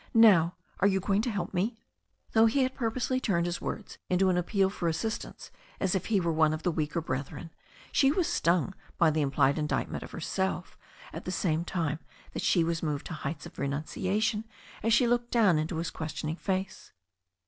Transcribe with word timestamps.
Now, 0.17 0.55
are 0.79 0.87
you 0.87 0.99
going 0.99 1.21
to 1.21 1.29
help 1.29 1.53
me?" 1.53 1.77
Though 2.33 2.47
he 2.47 2.63
had 2.63 2.73
purposely 2.73 3.19
turned 3.19 3.45
his 3.45 3.61
words 3.61 3.99
into 4.09 4.29
an 4.29 4.35
appeal 4.39 4.71
for 4.71 4.87
assistance, 4.87 5.51
as 5.79 5.93
if 5.93 6.07
he 6.07 6.19
were 6.19 6.31
one 6.33 6.53
of 6.55 6.63
the 6.63 6.71
weaker 6.71 7.01
brethren, 7.01 7.51
she 7.91 8.11
was 8.11 8.25
stung 8.25 8.73
by 8.97 9.11
the 9.11 9.21
implied 9.21 9.59
indictment 9.59 10.01
of 10.01 10.09
herself, 10.09 10.75
at 11.13 11.25
the 11.25 11.31
same 11.31 11.63
time 11.63 11.99
that 12.33 12.41
she 12.41 12.63
was 12.63 12.81
moved 12.81 13.05
to 13.05 13.13
heights 13.13 13.45
of 13.45 13.59
renunciation 13.59 14.43
as 14.81 14.91
she 14.91 15.05
looked 15.05 15.29
down 15.29 15.59
into 15.59 15.77
his 15.77 15.91
questioning 15.91 16.35
face. 16.37 16.93